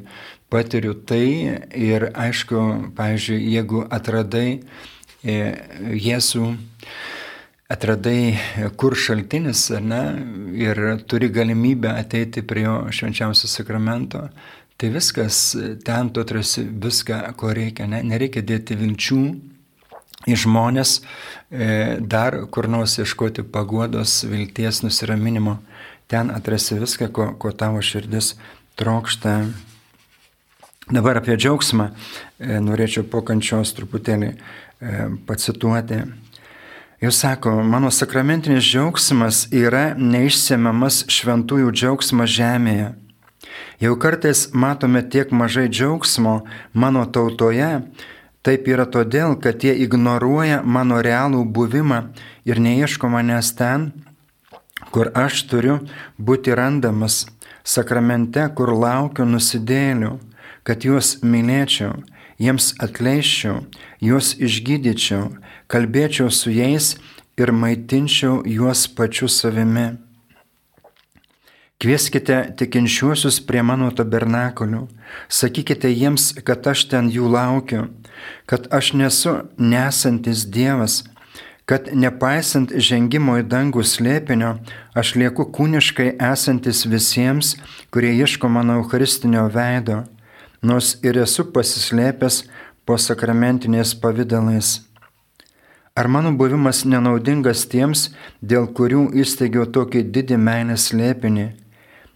[0.53, 2.61] patiriu tai ir aišku,
[2.95, 4.61] pavyzdžiui, jeigu atradai e,
[5.23, 6.47] Jėzų,
[7.71, 8.35] atradai,
[8.77, 10.03] kur šaltinis, ne,
[10.59, 14.27] ir turi galimybę ateiti prie jo švenčiausio sakramento,
[14.77, 15.55] tai viskas,
[15.87, 19.23] ten tu atrasi viską, ko reikia, ne, nereikia dėti vilčių
[20.27, 21.01] į žmonės,
[21.51, 25.61] e, dar kur nors ieškoti paguodos, vilties, nusiraminimo
[26.11, 28.35] ten atrasi viską, ko, ko tavo širdis
[28.77, 29.47] trokšta.
[30.93, 34.37] Dabar apie džiaugsmą e, norėčiau po kančios truputėlį e,
[35.27, 36.03] pacituoti.
[37.03, 42.93] Jis sako, mano sakramentinis džiaugsmas yra neišsiemamas šventųjų džiaugsmas žemėje.
[43.83, 46.41] Jau kartais matome tiek mažai džiaugsmo
[46.73, 47.73] mano tautoje,
[48.43, 51.99] Taip yra todėl, kad jie ignoruoja mano realų buvimą
[52.43, 53.93] ir neieško manęs ten,
[54.91, 55.77] kur aš turiu
[56.19, 57.21] būti randamas,
[57.63, 60.17] sakramente, kur laukiu nusidėlių,
[60.67, 61.95] kad juos mylėčiau,
[62.43, 63.63] jiems atleiščiau,
[64.03, 65.29] juos išgydyčiau,
[65.71, 66.97] kalbėčiau su jais
[67.39, 69.93] ir maitinčiau juos pačiu savimi.
[71.83, 74.85] Kvieskite tikinčiuosius prie mano tabernakolių,
[75.27, 77.89] sakykite jiems, kad aš ten jų laukiu,
[78.47, 81.01] kad aš nesu nesantis Dievas,
[81.67, 84.53] kad nepaisant žengimo į dangų slėpinio,
[84.95, 87.57] aš lieku kūniškai esantis visiems,
[87.91, 90.05] kurie ieško mano eucharistinio veido,
[90.63, 92.45] nors ir esu pasislėpęs
[92.87, 94.81] po sakramentiniais pavydalais.
[95.95, 98.07] Ar mano buvimas nenaudingas tiems,
[98.41, 101.51] dėl kurių įsteigiau tokį didį meilės slėpinį?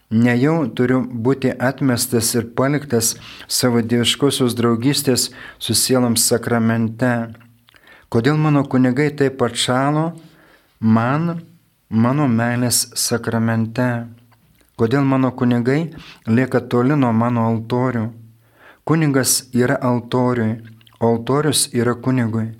[0.06, 3.16] Nejau turiu būti atmestas ir paliktas
[3.50, 5.28] savo dieviškosios draugystės
[5.58, 7.34] su sieloms sakramente.
[8.08, 10.12] Kodėl mano kunigai taip atšalo
[10.80, 11.42] man,
[11.90, 14.06] mano meilės sakramente?
[14.78, 15.90] Kodėl mano kunigai
[16.30, 18.06] lieka toli nuo mano altorių?
[18.86, 20.60] Kunigas yra altoriui,
[21.02, 22.52] altorius yra kunigui.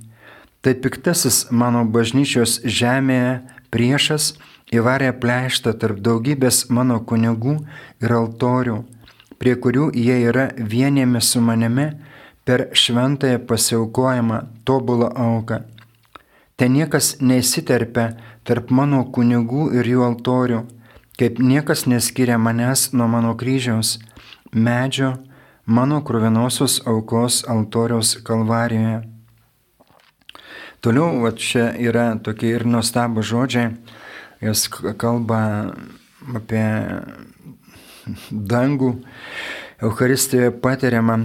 [0.59, 3.37] Tai piktasis mano bažnyčios žemėje
[3.71, 4.33] priešas
[4.75, 7.55] įvarė pleištą tarp daugybės mano kunigų
[8.03, 8.81] ir altorių,
[9.39, 11.93] prie kurių jie yra vienėmi su manimi
[12.43, 15.61] per šventąją pasiaukojimą tobulą auką.
[16.59, 18.09] Ten niekas neįsiterpia
[18.43, 20.61] tarp mano kunigų ir jų altorių,
[21.23, 24.01] kaip niekas neskiria manęs nuo mano kryžiaus,
[24.51, 25.15] medžio,
[25.67, 29.03] mano krūvinosios aukos altoriaus kalvarijoje.
[30.81, 33.73] Toliau, va čia yra tokie ir nuostabų žodžiai,
[34.45, 34.69] jis
[35.01, 35.41] kalba
[36.37, 36.67] apie
[38.31, 38.93] dangų,
[39.83, 41.17] Euharistijoje patiriamą,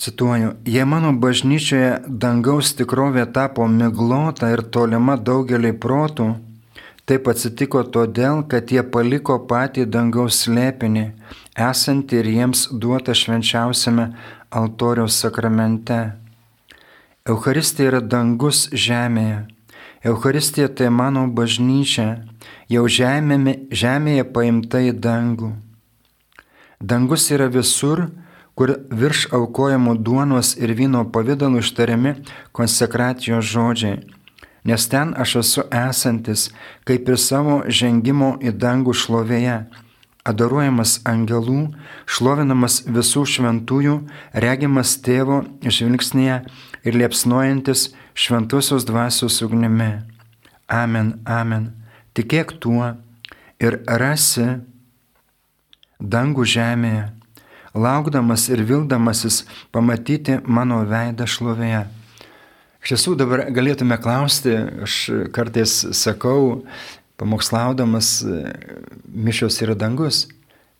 [0.00, 6.30] cituoju, jei mano bažnyčioje dangaus tikrovė tapo miglota ir tolima daugeliai protų,
[7.06, 11.06] taip atsitiko todėl, kad jie paliko patį dangaus slėpinį,
[11.68, 14.10] esantį ir jiems duotą švenčiausiame
[14.50, 16.00] altoriaus sakramente.
[17.26, 19.44] Euharistija yra dangus žemėje.
[20.06, 22.20] Euharistija tai mano bažnyčia,
[22.70, 25.50] jau žemėme, žemėje paimta į dangų.
[26.78, 28.04] Dangus yra visur,
[28.54, 32.14] kur virš aukojamų duonos ir vyno pavydalų ištariami
[32.56, 34.15] konsekratijos žodžiai.
[34.66, 36.48] Nes ten aš esu esantis,
[36.86, 39.60] kaip ir savo žengimo į dangų šlovėje
[40.26, 41.70] adoruojamas angelų,
[42.10, 43.96] šlovinamas visų šventųjų,
[44.34, 46.40] regimas tėvo žvilgsnėje
[46.86, 49.92] ir liepsnojantis šventosios dvasios ugnimi.
[50.66, 51.70] Amen, amen.
[52.16, 52.96] Tikėk tuo
[53.62, 54.48] ir rasi
[56.00, 57.04] dangų žemėje,
[57.76, 61.84] laukdamas ir vildamasis pamatyti mano veidą šlovėje.
[62.86, 64.52] Iš tiesų dabar galėtume klausti,
[64.86, 64.96] aš
[65.34, 66.60] kartais sakau,
[67.18, 68.20] pamokslaudamas
[69.10, 70.28] mišios yra dangus.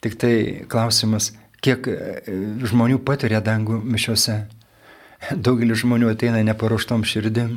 [0.07, 0.37] Tik tai
[0.71, 1.33] klausimas,
[1.66, 1.97] kiek e,
[2.62, 4.37] žmonių patiria dangų mišiose.
[5.35, 7.57] Daugelis žmonių ateina neparuoštom širdim,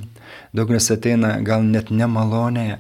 [0.58, 2.80] daugelis ateina gal net nemalonėje,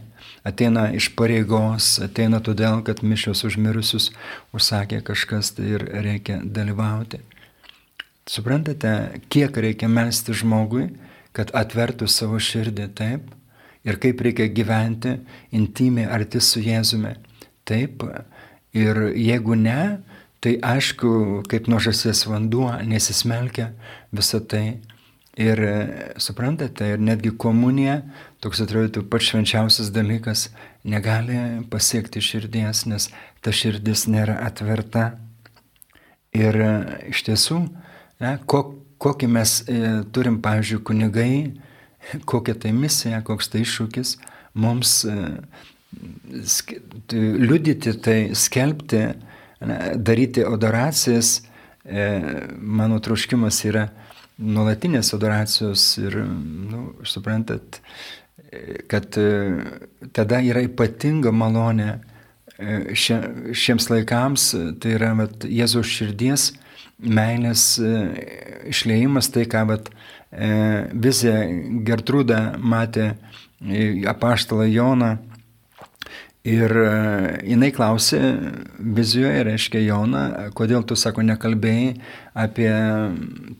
[0.49, 4.09] ateina iš pareigos, ateina todėl, kad mišios užmirusius
[4.57, 7.21] užsakė kažkas tai ir reikia dalyvauti.
[8.25, 10.87] Suprantate, kiek reikia melstį žmogui,
[11.35, 13.29] kad atvertų savo širdį taip,
[13.87, 15.15] ir kaip reikia gyventi
[15.55, 17.15] intimiai arti su Jėzumi.
[17.67, 18.03] Taip,
[18.75, 20.01] ir jeigu ne,
[20.43, 23.73] tai aišku, kaip nuo žasies vanduo nesismelkia
[24.15, 24.79] visą tai.
[25.39, 25.59] Ir
[26.19, 28.01] suprantate, ir netgi komunija,
[28.43, 30.49] toks atrodytų pats švenčiausias dalykas,
[30.83, 31.37] negali
[31.71, 33.07] pasiekti širdies, nes
[33.39, 35.13] ta širdis nėra atverta.
[36.35, 36.59] Ir
[37.13, 37.61] iš tiesų,
[38.19, 38.33] ne,
[38.99, 39.79] kokį mes e,
[40.13, 41.33] turim, pavyzdžiui, kunigai,
[42.29, 44.15] kokia tai misija, koks tai iššūkis
[44.59, 45.17] mums e,
[47.11, 49.03] liudyti tai, skelbti,
[49.95, 51.39] daryti adoracijas.
[51.89, 52.05] E,
[52.59, 53.87] mano troškimas yra
[54.39, 57.79] nuolatinės adoracijos ir, nu, suprantat,
[58.89, 59.17] kad
[60.15, 61.89] tada yra ypatinga malonė
[62.97, 64.47] šiems laikams,
[64.81, 66.49] tai yra vat, Jėzaus širdies
[66.99, 67.79] meilės
[68.69, 69.91] išleimas, tai ką vat,
[70.29, 70.49] E,
[70.93, 71.33] vizę
[71.85, 75.15] Gertrūdą matė e, apaštalą Joną
[76.45, 76.91] ir e,
[77.49, 78.19] jinai klausė
[78.77, 80.21] vizijoje, reiškia Joną,
[80.53, 81.95] kodėl tu, sako, nekalbėjai
[82.37, 82.69] apie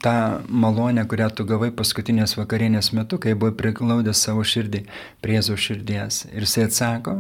[0.06, 0.14] tą
[0.46, 4.84] malonę, kurią tu gavai paskutinės vakarienės metu, kai buvai priglaudęs savo širdį
[5.26, 6.22] prie Jėzaus širdies.
[6.30, 7.16] Ir jisai atsako,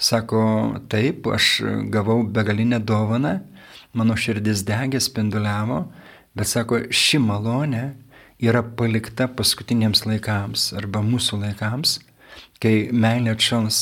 [0.00, 0.46] sako,
[0.88, 1.58] taip, aš
[1.92, 3.42] gavau begalinę dovaną,
[3.96, 5.86] mano širdis degė, spinduliavo,
[6.36, 7.86] bet sako, ši malonė
[8.42, 11.98] yra palikta paskutiniams laikams arba mūsų laikams,
[12.60, 13.80] kai meilė atšals,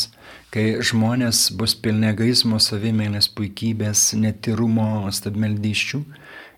[0.55, 6.03] kai žmonės bus pilni egoizmo, savimėlės puikybės, netirumo, stabmeldyščių.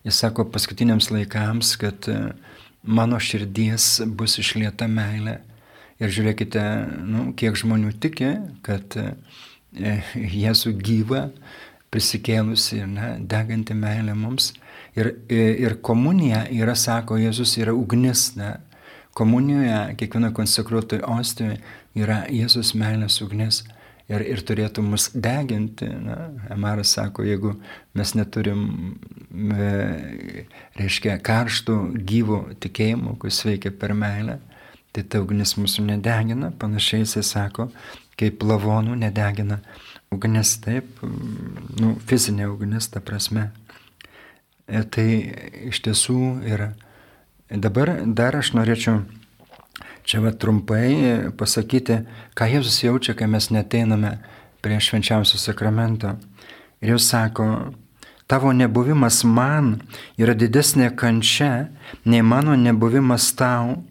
[0.07, 2.19] Jis sako paskutiniams laikams, kad e,
[2.85, 5.41] mano širdies bus išlieta meilė.
[5.97, 6.63] Ir žiūrėkite,
[7.09, 8.35] nu, kiek žmonių tiki,
[8.67, 9.09] kad e,
[9.77, 11.27] Jėzų gyva,
[11.95, 14.53] prisikėlusi, ne, deganti meilė mums.
[14.97, 18.31] Ir, ir komunija yra, sako Jėzus, yra ugnis.
[18.39, 18.57] Ne?
[19.17, 21.59] Komunijoje, kiekvieno konsekruotoje ostijoje
[21.97, 23.63] yra Jėzus meilės ugnis.
[24.07, 25.89] Ir, ir turėtų mus deginti.
[25.91, 27.57] Na, Emaras sako, jeigu
[27.99, 28.61] mes neturim,
[29.35, 29.71] e,
[30.79, 34.39] reiškia, karštų gyvų tikėjimų, kuris veikia per meilę,
[34.95, 36.53] tai ta ugnis mūsų nedegina.
[36.61, 37.67] Panašiai jisai sako,
[38.21, 39.59] kaip lavonų nedegina
[40.15, 40.89] ugnis, taip,
[41.81, 43.51] nu, fizinė ugnis, ta prasme.
[44.67, 45.07] E, tai
[45.71, 46.73] iš tiesų yra.
[47.47, 49.05] Dabar dar aš norėčiau
[50.07, 52.01] čia va trumpai pasakyti,
[52.39, 54.17] ką Jėzus jaučia, kai mes neteiname
[54.63, 56.15] prie švenčiausio sakramento.
[56.83, 57.47] Ir jis sako,
[58.31, 59.81] tavo nebuvimas man
[60.19, 61.69] yra didesnė kančia
[62.05, 63.83] nei mano nebuvimas tau.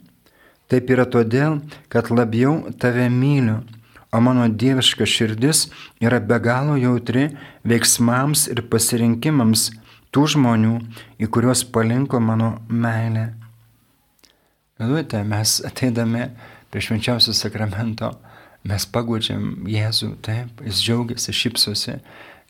[0.71, 1.59] Taip yra todėl,
[1.93, 3.59] kad labiau tave myliu,
[4.15, 5.65] o mano dieviška širdis
[5.99, 7.27] yra be galo jautri
[7.67, 9.69] veiksmams ir pasirinkimams
[10.15, 10.75] tų žmonių,
[11.19, 13.33] į kuriuos palinko mano meilė.
[14.79, 16.29] Galvoite, mes ateidami
[16.71, 18.13] prie švenčiausio sakramento,
[18.67, 21.97] mes paguodžiam Jėzų, taip, jis džiaugiasi, šypsosi,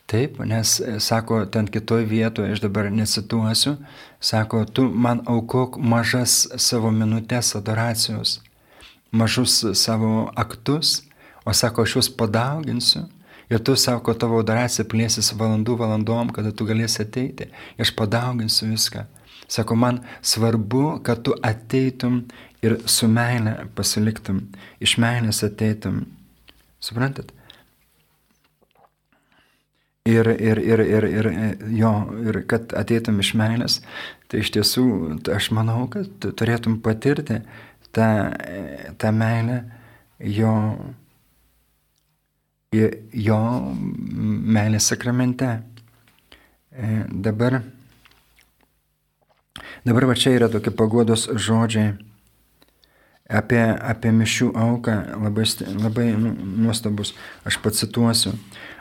[0.10, 0.76] taip, nes
[1.06, 3.76] sako ten kitoj vietoje, aš dabar nesituosiu,
[4.22, 8.40] sako, tu man aukok mažas savo minutės adoracijos,
[9.10, 11.02] mažus savo aktus,
[11.46, 13.06] o sako, aš juos padauginsiu
[13.50, 17.52] Ir tu sako, tavo adoracija plėsis valandų valandom, kada tu galėsi ateiti.
[17.82, 19.06] Aš padauginsiu viską.
[19.52, 22.24] Sako, man svarbu, kad tu ateitum
[22.66, 24.42] ir su meilė pasiliktum,
[24.82, 26.08] iš meilės ateitum.
[26.82, 27.30] Suprantat?
[30.10, 31.30] Ir, ir, ir, ir, ir,
[31.78, 31.94] jo,
[32.26, 33.80] ir kad ateitum iš meilės,
[34.30, 34.88] tai iš tiesų
[35.34, 37.40] aš manau, kad turėtum patirti
[37.94, 38.10] tą,
[39.02, 39.64] tą meilę
[40.34, 40.54] jo
[43.28, 43.40] jo
[44.58, 45.52] meilės sakramente.
[46.76, 47.62] E, dabar,
[49.88, 51.94] dabar va čia yra tokie pagodos žodžiai
[53.30, 55.46] apie, apie mišių auką, labai,
[55.82, 56.34] labai nu,
[56.66, 57.14] nuostabus,
[57.46, 58.36] aš pacituosiu.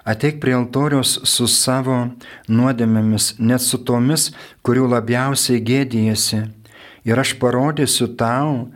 [0.04, 1.96] Ateik prie altoriaus su savo
[2.48, 4.32] nuodėmėmis, net su tomis,
[4.64, 6.44] kurių labiausiai gėdijasi.
[7.08, 8.68] Ir aš parodysiu tau,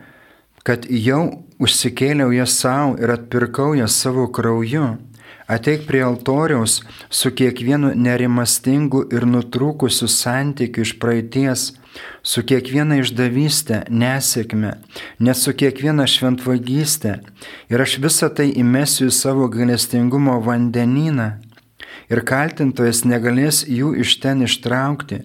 [0.65, 4.97] kad jau užsikėliau jas savo ir atpirkau jas savo krauju.
[5.49, 6.75] Ateik prie altoriaus
[7.09, 11.63] su kiekvienu nerimastingu ir nutrūkusiu santykiu iš praeities,
[12.21, 14.75] su kiekviena išdavystė, nesėkme,
[15.17, 17.15] net su kiekviena šventvagystė.
[17.73, 21.31] Ir aš visą tai įmesiu į savo galestingumo vandenyną.
[22.13, 25.23] Ir kaltintojas negalės jų iš ten ištraukti,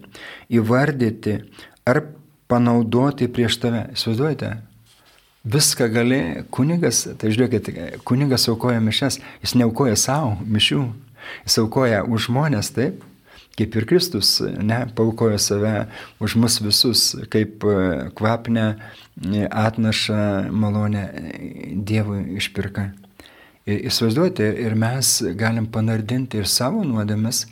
[0.49, 1.43] įvardyti
[1.85, 2.01] ar
[2.49, 3.91] panaudoti prieš tave.
[3.93, 4.57] Įsivaizduojate?
[5.45, 6.21] Viską gali,
[6.55, 7.73] kunigas, tai žiūrėkit,
[8.09, 10.85] kunigas aukoja mišes, jis neaukoja savo mišių,
[11.45, 13.05] jis aukoja už žmonės, taip,
[13.59, 15.87] kaip ir Kristus, ne, paukojo save
[16.25, 17.77] už mus visus, kaip e,
[18.17, 21.05] kvapnę e, atnaša malonę
[21.87, 22.89] Dievui išpirka.
[23.65, 27.47] Ir įsivaizduoti, ir mes galim panardinti ir savo nuodėmes,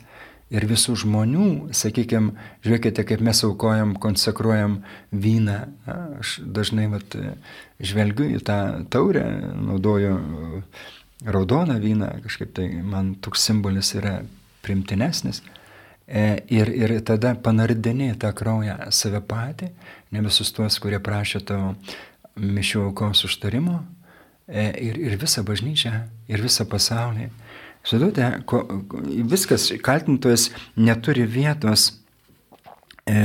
[0.53, 2.35] ir visų žmonių, sakykime,
[2.65, 5.59] žiūrėkite, kaip mes aukojam, konsekruojam vyną.
[6.19, 7.17] Aš dažnai vat,
[7.81, 8.59] žvelgiu į tą
[8.93, 9.25] taurę,
[9.57, 10.13] naudoju
[11.25, 14.21] raudoną vyną, kažkaip tai man toks simbolis yra
[14.63, 15.41] primtinesnis.
[16.07, 19.69] E, ir, ir tada panardini tą kraują save patį,
[20.11, 21.73] ne visus tuos, kurie prašė tavo
[22.35, 23.79] mišių aukos užtarimo,
[24.47, 25.93] e, ir, ir visą bažnyčią,
[26.27, 27.29] ir visą pasaulį.
[27.83, 28.29] Žinote,
[29.27, 31.89] viskas kaltintojas neturi vietos,
[33.05, 33.15] e,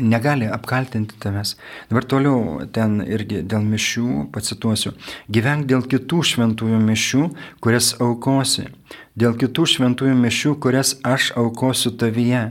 [0.00, 1.54] negali apkaltinti tavęs.
[1.90, 4.96] Dabar toliau ten irgi dėl mišių pacituosiu.
[5.30, 7.22] Gyvenk dėl kitų šventųjų mišių,
[7.62, 8.66] kurias aukosi.
[9.14, 12.48] Dėl kitų šventųjų mišių, kurias aš aukosiu tavyje.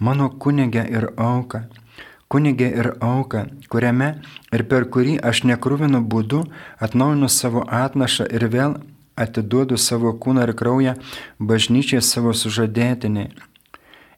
[0.00, 1.66] Mano kunigė ir auka
[2.32, 4.08] kunigė ir auka, kuriame
[4.54, 6.42] ir per kurį aš nekruvinu būdu
[6.82, 8.78] atnaujinu savo atnašą ir vėl
[9.16, 10.94] atiduodu savo kūną ir kraują
[11.38, 13.32] bažnyčiai savo sužadėtiniai.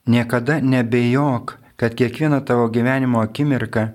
[0.08, 3.90] Niekada nebejok, kad kiekviena tavo gyvenimo akimirka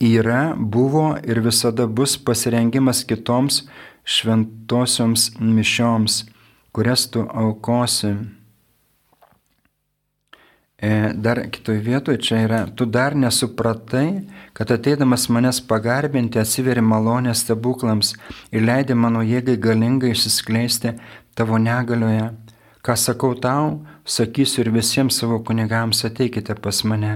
[0.00, 3.64] yra, buvo ir visada bus pasirengimas kitoms
[4.04, 6.24] šventosioms mišioms,
[6.72, 8.14] kurias tu aukosi.
[10.82, 17.44] E, dar kitoje vietoje čia yra, tu dar nesupratai, kad ateidamas manęs pagarbinti atsiveri malonės
[17.44, 18.16] stebuklams
[18.50, 20.96] ir leidai mano jėgai galingai išsiskleisti
[21.38, 22.32] tavo negalioje.
[22.82, 27.12] Ką sakau tau, sakysiu ir visiems savo kunigams ateikite pas mane,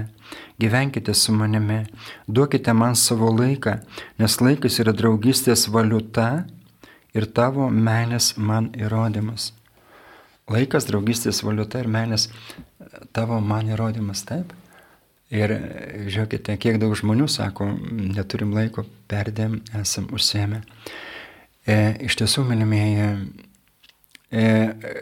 [0.63, 1.81] gyvenkite su manimi,
[2.23, 3.73] duokite man savo laiką,
[4.15, 6.45] nes laikas yra draugystės valiuta
[7.11, 9.51] ir tavo meilės man įrodymas.
[10.47, 12.29] Laikas, draugystės valiuta ir meilės
[13.15, 14.53] tavo man įrodymas taip.
[15.33, 15.51] Ir
[16.07, 17.67] žiūrėkite, kiek daug žmonių sako,
[18.15, 20.61] neturim laiko, perdėm, esam užsiemę.
[21.67, 21.75] E,
[22.07, 23.09] iš tiesų, mylimieji,
[24.31, 24.45] e,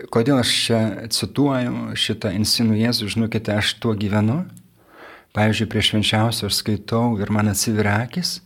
[0.10, 0.80] kodėl aš čia
[1.14, 4.42] cituoju šitą insinų Jėzų, žinokite, aš tuo gyvenu.
[5.36, 8.40] Pavyzdžiui, prieš švenčiausią aš skaitau ir man atsiveria akis.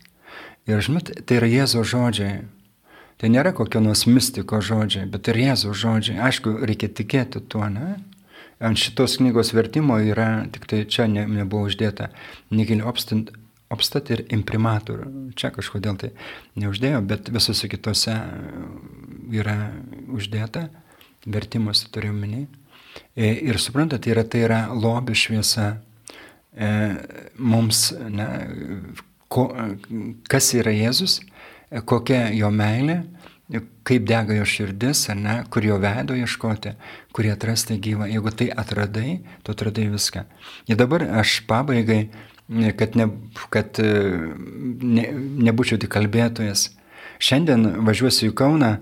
[0.68, 2.42] Ir žinot, tai yra Jėzo žodžiai.
[3.20, 6.20] Tai nėra kokio nors mistiko žodžiai, bet ir Jėzo žodžiai.
[6.28, 8.02] Aišku, reikia tikėti tuo, ne?
[8.60, 12.10] Ant šitos knygos vertimo yra, tik tai čia ne, nebuvo uždėta
[12.52, 13.32] Nigel Obstant,
[13.70, 15.04] Obstat ir imprimatur.
[15.38, 16.08] Čia kažkodėl tai
[16.58, 18.16] neuždėjo, bet visose kitose
[19.30, 19.58] yra
[20.10, 20.64] uždėta,
[21.30, 22.48] vertimuose turiu minį.
[23.14, 25.68] E, ir suprantate, tai yra, tai yra lobė šviesa
[26.58, 26.72] e,
[27.38, 28.28] mums, ne,
[29.30, 29.46] ko,
[30.34, 31.20] kas yra Jėzus,
[31.86, 33.04] kokia jo meilė
[33.88, 36.76] kaip dega jo širdis, ar ne, kur jo veido ieškoti,
[37.16, 38.10] kurį atrasti gyvą.
[38.12, 40.26] Jeigu tai atradai, tu atradai viską.
[40.70, 42.04] Ir dabar aš pabaigai,
[42.78, 43.10] kad, ne,
[43.54, 45.08] kad ne,
[45.50, 46.70] nebūčiau tik kalbėtojas.
[47.20, 48.76] Šiandien važiuosiu į Kauną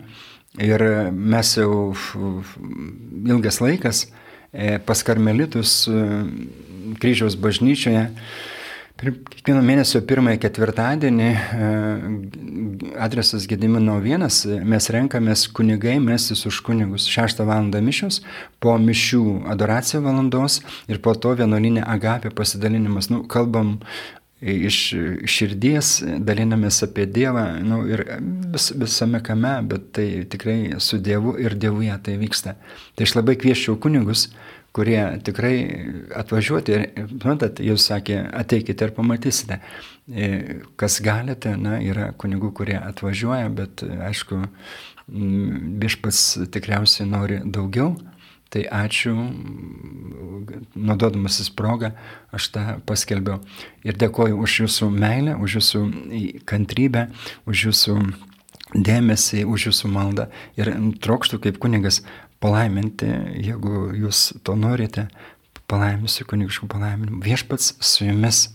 [0.61, 1.95] ir mes jau
[3.27, 4.05] ilgas laikas
[4.51, 6.03] e, pas karmelitus e,
[7.01, 8.07] kryžiaus bažnyčioje
[8.97, 11.67] Kiekvieno mėnesio pirmąjį ketvirtadienį e,
[13.05, 17.69] adresas Gedimino vienas, mes renkamės kunigai mestis už kunigus 6 val.
[17.69, 18.23] mišios,
[18.59, 19.21] po mišių
[19.53, 23.11] adoracija valandos ir po to vienuolinė agapė pasidalinimas.
[23.13, 23.77] Nu, kalbam
[24.41, 24.79] iš
[25.29, 28.03] širdies, dalinamės apie Dievą nu, ir
[28.53, 32.57] vis, visame kame, bet tai tikrai su Dievu ir Dievuje tai vyksta.
[32.95, 34.31] Tai aš labai kvieščiau kunigus
[34.77, 35.55] kurie tikrai
[36.21, 36.83] atvažiuoti ir,
[37.23, 39.57] matot, jūs sakė, ateikite ir pamatysite.
[40.07, 40.27] E,
[40.79, 44.43] kas galite, na, yra kunigų, kurie atvažiuoja, bet aišku,
[45.07, 46.21] viešpats
[46.53, 47.95] tikriausiai nori daugiau.
[48.47, 49.11] Tai ačiū,
[50.71, 51.89] naudodamasis progą,
[52.31, 53.41] aš tą paskelbiau.
[53.83, 55.81] Ir dėkoju už jūsų meilę, už jūsų
[56.47, 57.09] kantrybę,
[57.43, 57.97] už jūsų
[58.87, 60.29] dėmesį, už jūsų maldą.
[60.59, 60.71] Ir
[61.03, 62.01] trokštų kaip kunigas
[62.43, 63.07] palaiminti,
[63.43, 65.07] jeigu jūs to norite,
[65.67, 67.21] palaiminsiu kunigiškų palaiminimų.
[67.25, 68.47] Viešpats su jumis.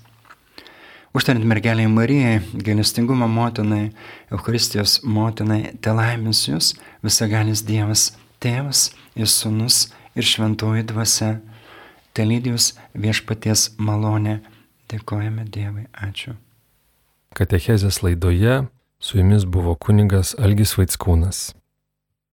[1.12, 3.90] Užtariant mergeliai Marijai, gailestingumo motinai,
[4.32, 6.72] Eucharistijos motinai, te laimins jūs
[7.04, 11.34] visagalis Dievas, Tėvas ir Sūnus ir Šventoji Dvasia,
[12.16, 14.40] te lydijus viešpaties malonė.
[14.92, 16.34] Dėkojame Dievui, ačiū.
[17.36, 18.62] Katechezės laidoje
[19.00, 21.52] su jumis buvo kuningas Algis Vaitskūnas.